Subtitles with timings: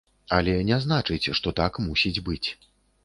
[0.37, 2.45] Але не значыць, што так мусіць быць.